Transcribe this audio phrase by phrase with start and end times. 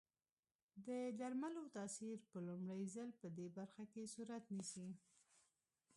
[0.87, 4.87] د درملو تاثیر په لومړي ځل پدې برخه کې صورت نیسي.